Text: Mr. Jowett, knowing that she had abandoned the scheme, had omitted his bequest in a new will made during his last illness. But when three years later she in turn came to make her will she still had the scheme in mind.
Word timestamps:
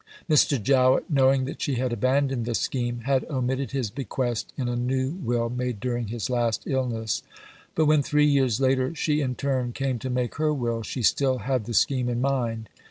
Mr. 0.27 0.59
Jowett, 0.59 1.07
knowing 1.11 1.45
that 1.45 1.61
she 1.61 1.75
had 1.75 1.93
abandoned 1.93 2.45
the 2.45 2.55
scheme, 2.55 3.01
had 3.01 3.23
omitted 3.25 3.69
his 3.69 3.91
bequest 3.91 4.51
in 4.57 4.67
a 4.67 4.75
new 4.75 5.11
will 5.11 5.47
made 5.51 5.79
during 5.79 6.07
his 6.07 6.27
last 6.27 6.63
illness. 6.65 7.21
But 7.75 7.85
when 7.85 8.01
three 8.01 8.25
years 8.25 8.59
later 8.59 8.95
she 8.95 9.21
in 9.21 9.35
turn 9.35 9.73
came 9.73 9.99
to 9.99 10.09
make 10.09 10.37
her 10.41 10.51
will 10.55 10.81
she 10.81 11.03
still 11.03 11.37
had 11.45 11.65
the 11.65 11.75
scheme 11.75 12.09
in 12.09 12.19
mind. 12.19 12.67